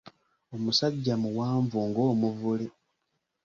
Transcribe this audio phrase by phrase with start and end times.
[0.55, 2.67] Omusajja muwanvu ng'omuvule.